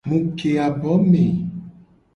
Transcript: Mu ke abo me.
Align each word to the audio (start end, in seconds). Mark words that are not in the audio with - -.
Mu 0.07 0.19
ke 0.37 0.51
abo 0.65 0.93
me. 1.09 1.25